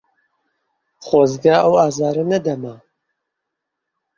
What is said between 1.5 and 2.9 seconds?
ئەو ئازارە نەدەما.